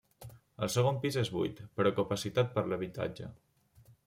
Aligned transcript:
El 0.67 0.71
segon 0.75 0.97
pis 1.03 1.19
és 1.23 1.31
buit, 1.35 1.61
però 1.81 1.93
capacitat 2.01 2.53
per 2.57 2.65
l'habitatge. 2.73 3.31